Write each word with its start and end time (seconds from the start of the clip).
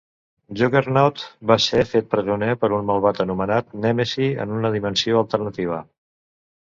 Juggernaut 0.59 1.19
va 1.51 1.57
ser 1.65 1.83
fet 1.91 2.07
presoner 2.15 2.49
per 2.63 2.71
un 2.77 2.87
malvat 2.87 3.21
anomenat 3.27 3.77
Nèmesi 3.85 4.31
en 4.47 4.57
una 4.59 4.73
dimensió 4.79 5.21
alternativa. 5.25 5.79